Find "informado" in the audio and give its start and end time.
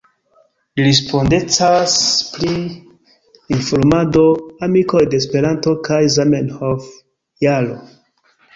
3.57-4.25